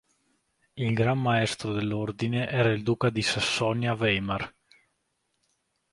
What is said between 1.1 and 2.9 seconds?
maestro dell'ordine era il